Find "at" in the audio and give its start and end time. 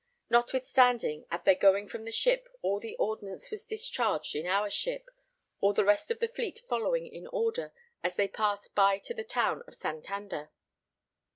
1.29-1.45